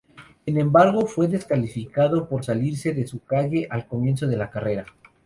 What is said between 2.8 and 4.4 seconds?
de su calle al comienzo de